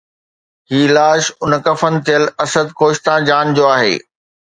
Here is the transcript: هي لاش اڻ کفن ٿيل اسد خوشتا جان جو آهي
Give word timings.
هي 0.71 0.79
لاش 0.95 1.25
اڻ 1.43 1.51
کفن 1.65 1.93
ٿيل 2.05 2.23
اسد 2.45 2.67
خوشتا 2.79 3.13
جان 3.27 3.45
جو 3.59 3.65
آهي 3.75 3.93